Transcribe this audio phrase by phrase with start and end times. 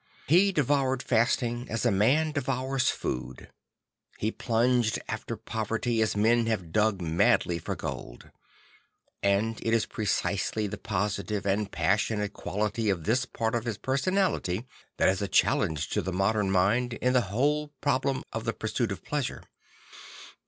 [0.25, 3.51] He devoured fasting as a man devours food.
[4.17, 8.31] He plunged after poverty as men have dug madly for gold.
[9.21, 13.77] And it is precisely the positive and passion ate quality of this part of his
[13.77, 14.65] personality
[14.97, 18.53] that is a challenge to the modem mind in the whole prob lem of the
[18.53, 19.43] pursuit of pleasure.